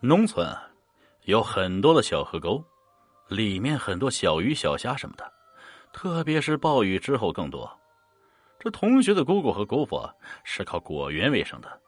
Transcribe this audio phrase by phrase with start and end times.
[0.00, 0.46] 农村，
[1.24, 2.62] 有很多的小河沟，
[3.28, 5.32] 里面很多小鱼小虾什么的，
[5.90, 7.66] 特别是暴雨之后更多。
[8.58, 10.06] 这同学的姑姑和姑父
[10.44, 11.80] 是靠果园为生的，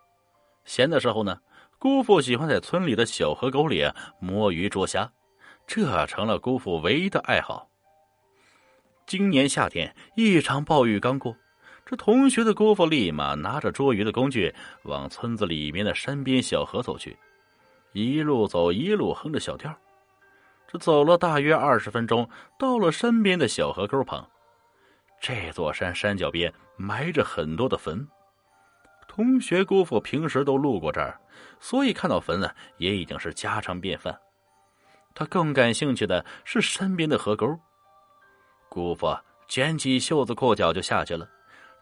[0.64, 1.38] 闲的时候呢，
[1.78, 3.84] 姑父喜欢在村里的小河沟里
[4.18, 5.12] 摸鱼捉虾，
[5.66, 7.68] 这成了姑父唯一的爱好。
[9.06, 11.36] 今年夏天，一场暴雨刚过，
[11.84, 14.54] 这同学的姑父立马拿着捉鱼的工具，
[14.84, 17.14] 往村子里面的山边小河走去。
[17.92, 19.74] 一路走，一路哼着小调。
[20.66, 24.28] 这走了大约二十分钟，到了山边的小河沟旁。
[25.20, 28.06] 这座山山脚边埋着很多的坟。
[29.08, 31.18] 同学姑父平时都路过这儿，
[31.58, 34.20] 所以看到坟啊，也已经是家常便饭。
[35.14, 37.58] 他更感兴趣的是山边的河沟。
[38.68, 39.16] 姑父
[39.48, 41.28] 卷起袖子裤脚就下去了。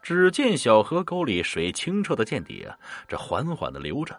[0.01, 4.17] 只见小河沟里水清澈的见底啊，这缓缓的流着。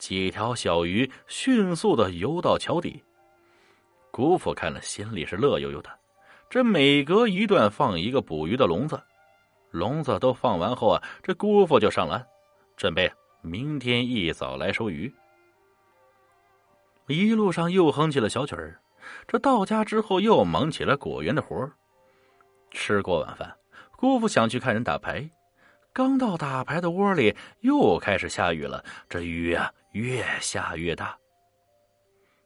[0.00, 3.04] 几条小鱼迅速的游到桥底，
[4.10, 5.90] 姑父看了心里是乐悠悠的。
[6.48, 9.00] 这每隔一段放一个捕鱼的笼子，
[9.70, 12.26] 笼子都放完后啊，这姑父就上岸，
[12.76, 15.14] 准备明天一早来收鱼。
[17.06, 18.80] 一路上又哼起了小曲儿，
[19.28, 21.72] 这到家之后又忙起了果园的活儿。
[22.70, 23.54] 吃过晚饭，
[23.96, 25.28] 姑父想去看人打牌。
[26.00, 28.82] 刚到打牌的窝里，又开始下雨了。
[29.06, 31.14] 这雨啊，越下越大。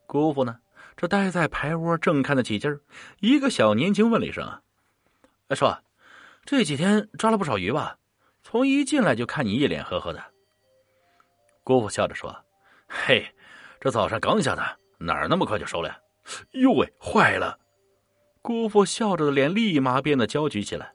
[0.09, 0.59] 姑父呢，
[0.97, 2.81] 这待在牌窝，正看得起劲儿。
[3.21, 4.45] 一个小年轻问了一声
[5.47, 5.81] ：“哎，说，
[6.45, 7.97] 这几天抓了不少鱼吧？
[8.43, 10.21] 从一进来就看你一脸呵呵的。”
[11.63, 12.37] 姑父笑着说
[12.91, 13.25] ：“嘿，
[13.79, 15.97] 这早上刚下的，哪儿那么快就收了？
[16.55, 17.57] 哟喂，坏了！”
[18.43, 20.93] 姑父笑着的脸立马变得焦急起来。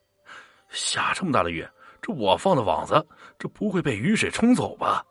[0.67, 1.65] 下这么大的雨！
[2.01, 3.05] 这我放的网子，
[3.37, 5.05] 这不会被雨水冲走吧？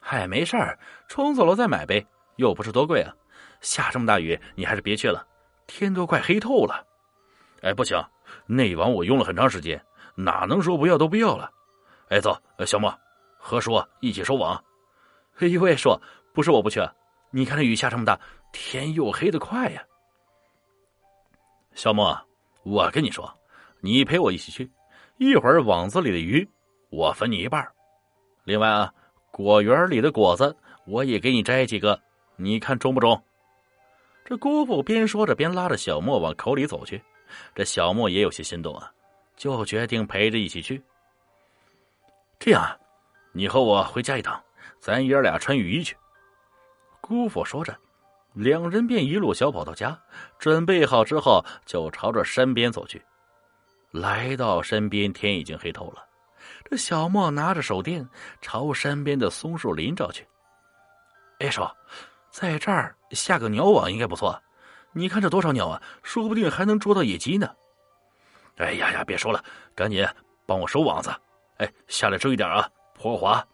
[0.00, 3.14] 嗨，没事儿，冲走了再买呗，又不是多贵啊。
[3.60, 5.26] 下这么大雨，你还是别去了，
[5.66, 6.86] 天都快黑透了。
[7.62, 7.98] 哎，不行，
[8.46, 9.82] 那网我用了很长时间，
[10.14, 11.50] 哪能说不要都不要了？
[12.10, 12.94] 哎，走，小莫，
[13.38, 14.62] 和叔一起收网。
[15.38, 15.98] 哎呦喂，叔，
[16.34, 16.86] 不是我不去，
[17.30, 18.18] 你看这雨下这么大，
[18.52, 19.82] 天又黑的快呀。
[21.74, 22.14] 小莫，
[22.62, 23.32] 我跟你说，
[23.80, 24.70] 你陪我一起去。
[25.16, 26.48] 一会儿网子里的鱼，
[26.90, 27.66] 我分你一半
[28.44, 28.92] 另外啊，
[29.30, 32.00] 果园里的果子我也给你摘几个，
[32.36, 33.22] 你看中不中？
[34.24, 37.00] 这姑父边说着边拉着小莫往口里走去。
[37.54, 38.90] 这小莫也有些心动啊，
[39.36, 40.82] 就决定陪着一起去。
[42.38, 42.78] 这样，
[43.32, 44.42] 你和我回家一趟，
[44.78, 45.96] 咱爷俩穿雨衣去。
[47.00, 47.76] 姑父说着，
[48.34, 49.98] 两人便一路小跑到家，
[50.38, 53.00] 准备好之后就朝着山边走去。
[53.94, 56.04] 来到山边，天已经黑透了。
[56.68, 58.04] 这小莫拿着手电，
[58.40, 60.26] 朝山边的松树林照去。
[61.38, 61.62] 哎，叔，
[62.28, 64.36] 在这儿下个鸟网应该不错。
[64.92, 67.48] 你看这多少鸟啊，说不定还能捉到野鸡呢。
[68.56, 69.40] 哎呀呀，别说了，
[69.76, 70.04] 赶紧
[70.44, 71.14] 帮我收网子。
[71.58, 73.46] 哎，下来注意点啊，坡滑。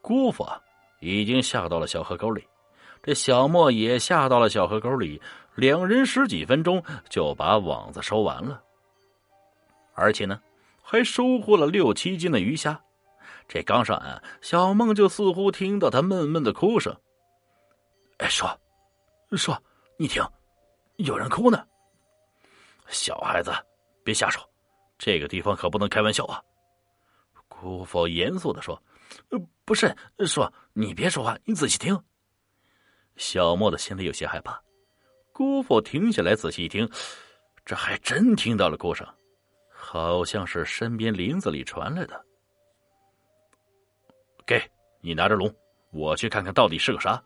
[0.00, 0.44] 姑父
[0.98, 2.44] 已经下到了小河沟里，
[3.00, 5.22] 这小莫也下到了小河沟里，
[5.54, 8.60] 两人十几分钟就把网子收完了。
[9.94, 10.40] 而且呢，
[10.82, 12.80] 还收获了六七斤的鱼虾。
[13.48, 16.96] 这刚上岸，小梦就似乎听到他闷闷的哭声。
[18.18, 18.48] 哎，说，
[19.32, 19.60] 说，
[19.98, 20.24] 你听，
[20.96, 21.66] 有人哭呢。
[22.88, 23.52] 小孩子，
[24.04, 24.42] 别瞎说，
[24.98, 26.42] 这个地方可不能开玩笑啊。
[27.48, 28.80] 姑父严肃的说
[29.64, 29.94] ：“不是，
[30.26, 31.98] 说你别说话，你仔细听。”
[33.16, 34.60] 小莫的心里有些害怕。
[35.32, 36.88] 姑父停下来仔细一听，
[37.64, 39.06] 这还真听到了哭声。
[39.84, 42.24] 好像是身边林子里传来的。
[44.46, 44.62] 给
[45.00, 45.52] 你拿着龙，
[45.90, 47.20] 我去看看到底是个啥。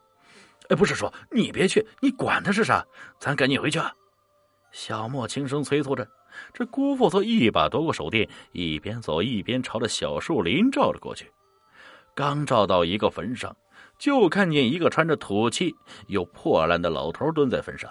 [0.70, 2.82] 哎，不是说你别去，你管它是啥，
[3.20, 3.78] 咱赶紧回去。
[3.78, 3.92] 啊
[4.72, 6.08] 小莫轻声催促着。
[6.54, 11.30] 这姑父则一把夺过手电，一边走一边朝着小树林照了过去。
[12.14, 13.54] 刚照到一个坟上，
[13.98, 15.74] 就看见一个穿着土气
[16.08, 17.90] 又破烂的老头蹲在坟上，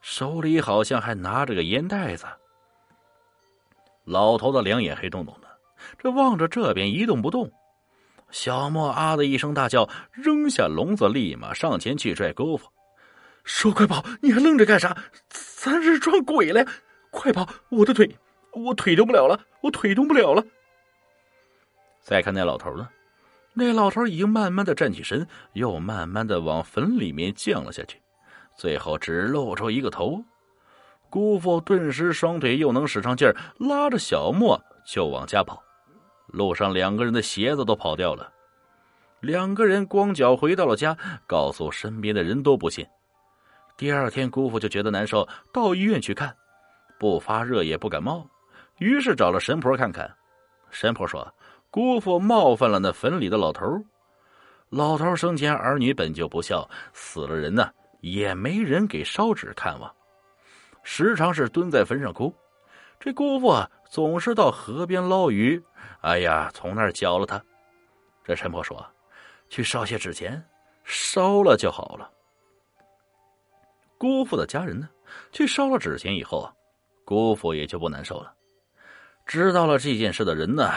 [0.00, 2.24] 手里好像还拿着个烟袋子。
[4.06, 5.48] 老头的两眼黑洞洞的，
[5.98, 7.50] 这望着这边一动不动。
[8.30, 12.64] 小莫啊的一声大叫，扔下笼子，立马上前去拽钩子，
[13.42, 14.04] 说：“快跑！
[14.22, 14.96] 你还愣着干啥？
[15.28, 16.64] 咱是撞鬼了！
[17.10, 17.48] 快跑！
[17.68, 18.08] 我的腿，
[18.52, 20.44] 我腿动不了了，我腿动不了了。”
[22.00, 22.88] 再看那老头呢，
[23.54, 28.00] 那老头已经慢慢的站起身，又慢慢的往坟里面降了下去，
[28.56, 30.22] 最后只露出一个头。
[31.08, 35.62] 姑父顿时双腿又能使上劲儿，拉着小莫就往家跑。
[36.26, 38.30] 路上两个人的鞋子都跑掉了。
[39.20, 42.86] 两个人光脚回到了家，告诉身边的人都不信。
[43.76, 46.34] 第二天，姑父就觉得难受，到医院去看，
[46.98, 48.28] 不发热也不感冒，
[48.78, 50.10] 于是找了神婆看看。
[50.70, 51.26] 神婆说
[51.70, 53.64] ：“姑父冒犯了那坟里的老头
[54.68, 57.70] 老头生前儿女本就不孝，死了人呢
[58.00, 59.90] 也没人给烧纸看望，
[60.88, 62.32] 时常是蹲在坟上哭。
[63.00, 65.60] 这姑父啊，总是到河边捞鱼，
[66.02, 67.42] 哎呀，从那儿教了他。
[68.24, 68.86] 这陈婆说。”
[69.48, 70.44] 去烧些纸钱，
[70.82, 72.10] 烧了就好了。
[73.96, 74.88] 姑父的家人呢，
[75.30, 76.52] 去烧了纸钱以后，
[77.04, 78.34] 姑父也就不难受了。
[79.24, 80.68] 知道了这件事的人呢，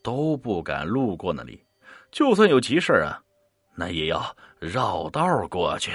[0.00, 1.66] 都不敢路过那里，
[2.12, 3.18] 就算有急事啊，
[3.74, 4.24] 那也要
[4.60, 5.90] 绕道过去。